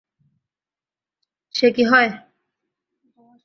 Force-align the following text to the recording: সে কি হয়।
সে 1.55 1.67
কি 1.75 1.83
হয়। 1.83 2.09